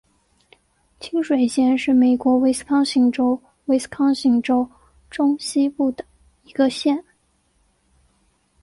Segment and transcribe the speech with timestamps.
[0.99, 4.67] 清水县是美国威斯康辛州威斯康辛州
[5.11, 6.03] 中西部的
[6.43, 7.05] 一个县。